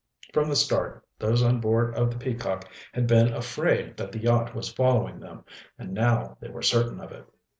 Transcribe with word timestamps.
From 0.33 0.49
the 0.49 0.55
start 0.55 1.05
those 1.19 1.43
on 1.43 1.59
board 1.59 1.93
of 1.93 2.09
the 2.09 2.17
Peacock 2.17 2.67
had 2.91 3.05
been 3.05 3.31
afraid 3.31 3.97
that 3.97 4.11
the 4.11 4.17
yacht 4.17 4.55
was 4.55 4.73
following 4.73 5.19
them, 5.19 5.43
and 5.77 5.93
now 5.93 6.37
they 6.39 6.49
were 6.49 6.63
certain 6.63 6.99
of 6.99 7.11
it. 7.11 7.29